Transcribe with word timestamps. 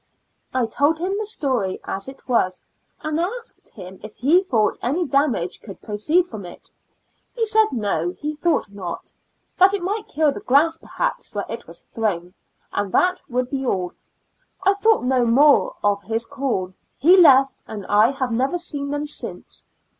I 0.51 0.65
told 0.65 0.97
him 0.97 1.15
the 1.19 1.25
story 1.27 1.79
as 1.83 2.07
it 2.07 2.27
was, 2.27 2.63
and 3.01 3.19
asked 3.19 3.69
him 3.75 3.99
if 4.01 4.15
he 4.15 4.41
thought 4.41 4.79
any 4.81 5.05
damage 5.05 5.61
could 5.61 5.79
proceed 5.79 6.25
from 6.25 6.43
it. 6.43 6.71
He 7.35 7.45
said 7.45 7.67
no, 7.71 8.09
he 8.17 8.33
thought 8.33 8.71
not; 8.71 9.11
that 9.59 9.75
it 9.75 9.83
might 9.83 10.07
kill 10.07 10.31
the 10.31 10.39
grass, 10.39 10.75
perhaps, 10.75 11.35
where 11.35 11.45
it 11.47 11.67
was 11.67 11.83
thrown, 11.83 12.33
and 12.73 12.91
that 12.93 13.21
would 13.29 13.51
be 13.51 13.63
all. 13.63 13.93
I 14.63 14.73
thought 14.73 15.03
no 15.03 15.23
more 15.23 15.75
of 15.83 16.01
his 16.01 16.25
call; 16.25 16.73
he 16.97 17.15
left, 17.15 17.61
and 17.67 17.85
I 17.85 18.09
have 18.09 18.31
never 18.31 18.57
seen 18.57 18.89
them 18.89 19.05
since. 19.05 19.67